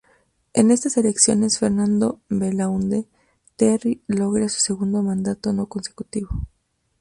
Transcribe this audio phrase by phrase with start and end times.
[0.53, 3.07] En estas elecciones, Fernando Belaúnde
[3.55, 6.31] Terry logra su segundo mandato no consecutivo.